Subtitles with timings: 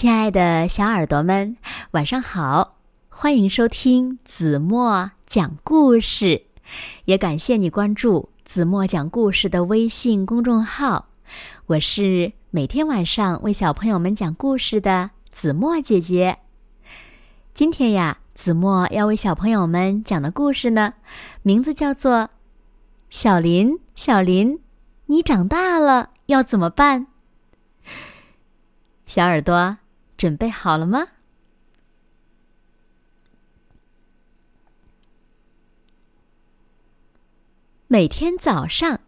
[0.00, 1.58] 亲爱的小耳朵们，
[1.90, 2.78] 晚上好！
[3.10, 6.46] 欢迎收听子墨讲故事，
[7.04, 11.10] 也感谢你关注子墨讲故事的微信公众号。
[11.66, 16.38] 我是每天晚上为小朋友们讲故事的子墨姐姐。
[17.52, 20.94] 今天呀，子墨要为小朋友们讲的故事呢，
[21.42, 22.20] 名字叫做
[23.10, 24.60] 《小林，小林，
[25.04, 27.02] 你长大了要怎么办》。
[29.04, 29.76] 小耳朵
[30.20, 31.08] 准备好了吗？
[37.86, 39.00] 每天早上，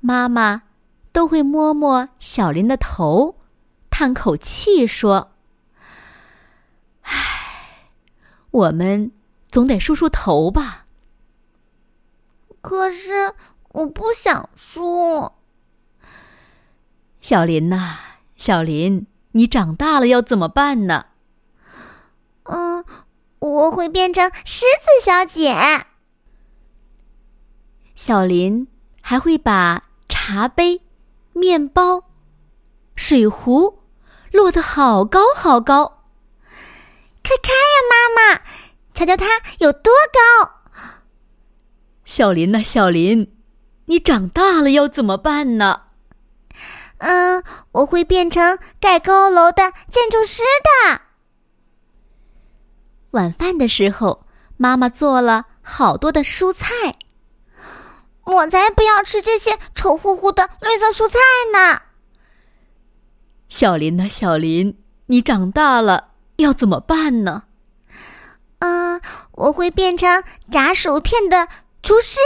[0.00, 0.64] 妈妈
[1.12, 3.38] 都会摸摸小林的头，
[3.88, 5.32] 叹口气说
[7.08, 7.88] ：“唉，
[8.50, 9.12] 我们
[9.50, 10.84] 总得梳梳头吧。”
[12.60, 13.32] 可是
[13.70, 15.32] 我不想梳。
[17.22, 17.96] 小林呐，
[18.36, 19.06] 小林。
[19.32, 21.06] 你长大了要怎么办呢？
[22.44, 22.84] 嗯，
[23.38, 25.86] 我会变成狮子小姐。
[27.94, 28.66] 小林
[29.00, 30.82] 还会把茶杯、
[31.32, 32.04] 面包、
[32.96, 33.80] 水壶
[34.32, 36.04] 摞得好高好高。
[37.22, 38.40] 快看呀，妈妈，
[38.92, 39.26] 瞧瞧它
[39.60, 40.62] 有多高！
[42.04, 43.32] 小林呐，小林，
[43.84, 45.82] 你长大了要怎么办呢？
[47.00, 51.00] 嗯，我会变成盖高楼的建筑师的。
[53.12, 56.96] 晚饭的时候，妈妈做了好多的蔬菜。
[58.24, 61.18] 我才不要吃这些丑乎乎的绿色蔬菜
[61.52, 61.82] 呢！
[63.48, 67.44] 小林呐，小林，你长大了要怎么办呢？
[68.60, 69.00] 嗯，
[69.32, 71.48] 我会变成炸薯片的
[71.82, 72.20] 厨师。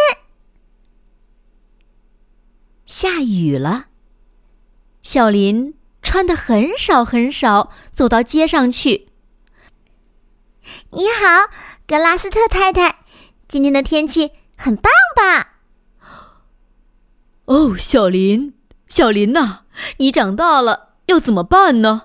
[2.84, 3.86] 下雨了。
[5.04, 9.08] 小林穿的很少很少，走到街上去。
[10.92, 11.50] 你好，
[11.86, 13.00] 格拉斯特太太，
[13.46, 15.58] 今天的天气很棒吧？
[17.44, 18.54] 哦，小林，
[18.88, 19.64] 小林呐，
[19.98, 22.04] 你长大了要怎么办呢？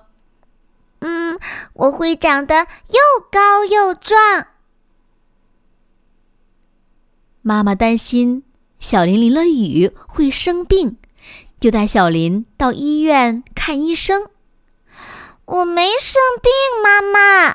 [0.98, 1.40] 嗯，
[1.72, 4.46] 我会长得又高又壮。
[7.40, 8.44] 妈妈担心
[8.78, 10.98] 小林淋了雨会生病。
[11.60, 14.30] 就带小林到医院看医生。
[15.44, 16.50] 我没生病，
[16.82, 17.52] 妈妈。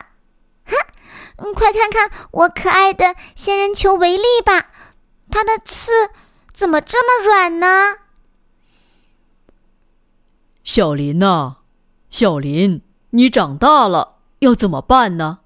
[0.66, 4.68] 哼，快看看我可爱的仙人球维利吧，
[5.32, 5.92] 它的刺
[6.54, 7.96] 怎么这么软呢？
[10.64, 11.58] 小林呐，
[12.10, 15.40] 小林，你长大了要怎么办呢？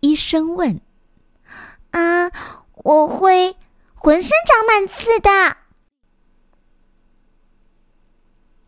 [0.00, 0.80] 医生问。
[1.90, 2.30] 啊，
[2.84, 3.56] 我会
[3.94, 5.58] 浑身长满刺的。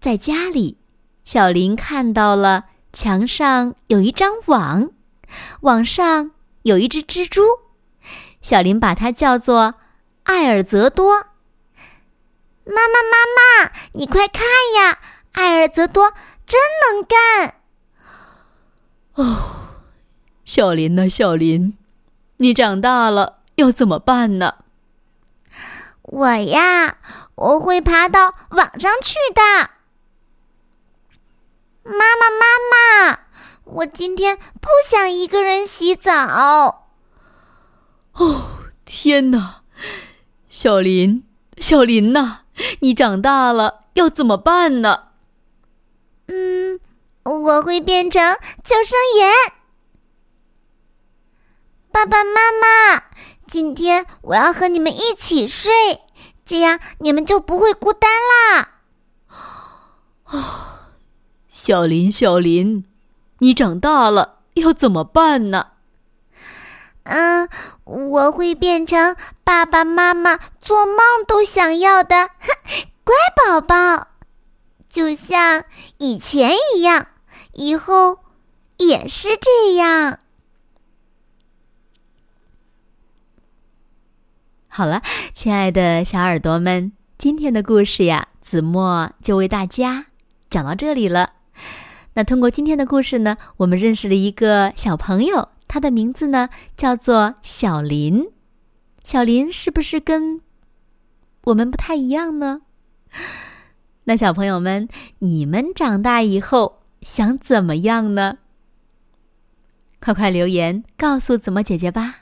[0.05, 0.77] 在家里，
[1.23, 4.91] 小林看到了墙上有一张网，
[5.63, 7.43] 网上有一只蜘蛛。
[8.43, 9.77] 小林把它叫做
[10.25, 11.29] 艾尔泽多。
[12.67, 14.43] 妈妈，妈妈，你快看
[14.77, 14.99] 呀，
[15.33, 16.13] 艾尔泽多
[16.45, 17.55] 真能干。
[19.15, 19.69] 哦，
[20.45, 21.79] 小林呐，小林，
[22.37, 24.57] 你长大了要怎么办呢？
[26.03, 26.99] 我呀，
[27.37, 29.71] 我会爬到网上去的。
[31.85, 33.19] 妈妈，妈妈，
[33.65, 36.87] 我今天不想一个人洗澡。
[38.15, 39.63] 哦，天哪！
[40.49, 41.25] 小林，
[41.59, 42.45] 小林呐，
[42.81, 45.09] 你长大了要怎么办呢？
[46.29, 46.81] 嗯，
[47.25, 49.31] 我会变成救生员。
[51.93, 53.05] 爸爸妈妈，
[53.47, 56.01] 今天我要和你们一起睡，
[56.47, 58.79] 这样你们就不会孤单啦。
[60.25, 60.71] 哦。
[61.65, 62.85] 小林，小林，
[63.39, 65.69] 你长大了要怎么办呢？
[67.05, 67.49] 嗯，
[67.85, 72.29] 我会变成爸爸妈妈做梦都想要的
[73.03, 74.09] 乖宝宝，
[74.91, 75.65] 就像
[75.97, 77.07] 以前一样，
[77.55, 78.19] 以后
[78.77, 80.19] 也是这样。
[84.69, 85.01] 好了，
[85.33, 90.09] 亲爱的小耳朵们，今天的故事呀，子墨就为大家
[90.51, 91.34] 讲到这里了。
[92.15, 98.29] 那通过今天的故事呢，我们认识了一个小朋友，他的名字呢叫做小林。
[99.03, 100.41] 小林是不是跟
[101.45, 102.63] 我们不太一样呢？
[104.05, 108.39] 那小朋友们，你们长大以后想怎么样呢？
[110.01, 112.21] 快快留言告诉子墨姐姐吧。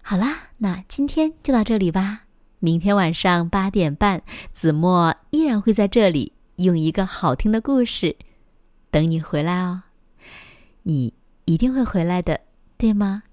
[0.00, 2.22] 好啦，那今天就到这里吧。
[2.60, 4.22] 明天晚上八点半，
[4.52, 6.32] 子墨依然会在这里。
[6.62, 8.16] 用一个好听的故事，
[8.90, 9.82] 等你回来哦。
[10.82, 11.14] 你
[11.44, 12.40] 一定会回来的，
[12.76, 13.24] 对吗？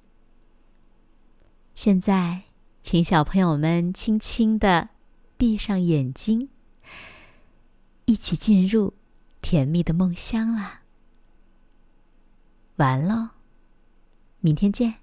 [1.75, 2.43] 现在，
[2.81, 4.89] 请小朋友们轻轻的
[5.37, 6.49] 闭上眼睛，
[8.05, 8.93] 一起进入
[9.41, 10.81] 甜蜜的梦乡啦。
[12.75, 13.29] 完喽，
[14.39, 14.95] 明天见。